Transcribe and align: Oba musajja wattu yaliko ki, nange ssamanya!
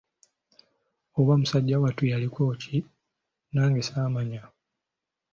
Oba 1.19 1.33
musajja 1.41 1.81
wattu 1.83 2.03
yaliko 2.11 2.43
ki, 2.61 2.75
nange 3.53 3.81
ssamanya! 3.83 4.41